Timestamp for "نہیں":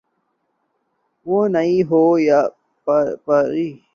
1.47-1.83